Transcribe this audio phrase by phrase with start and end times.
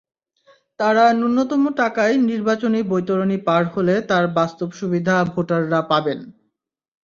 [0.79, 6.19] তঁারা ন্যূনতম টাকায় নির্বাচনী বৈতরণি পার হলে তার বাস্তব সুবিধা ভোটাররা পাবেন।